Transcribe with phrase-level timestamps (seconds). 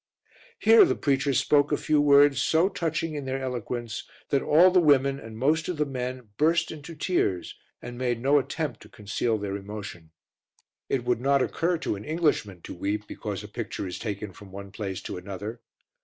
[0.57, 4.79] Here the preacher spoke a few words so touching in their eloquence that all the
[4.79, 9.37] women and most of the men burst into tears and made no attempt to conceal
[9.37, 10.09] their emotion.
[10.89, 14.51] It would not occur to an Englishman to weep because a picture is taken from
[14.51, 15.61] one place to another.